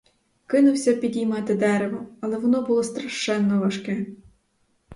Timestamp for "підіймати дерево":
0.95-2.07